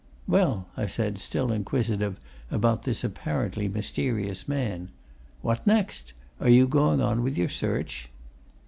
"Well?" 0.27 0.67
I 0.75 0.87
said, 0.87 1.19
still 1.19 1.51
inquisitive 1.51 2.19
about 2.49 2.81
this 2.85 3.03
apparently 3.03 3.67
mysterious 3.67 4.47
man. 4.47 4.89
"What 5.43 5.67
next? 5.67 6.13
Are 6.39 6.49
you 6.49 6.65
going 6.67 7.01
on 7.01 7.21
with 7.21 7.37
your 7.37 7.49
search?" 7.49 8.09